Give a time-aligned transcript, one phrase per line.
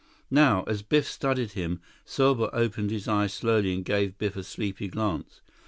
[0.31, 4.87] Now, as Biff studied him, Serbot opened his eyes slowly and gave Biff a sleepy
[4.87, 5.41] glance.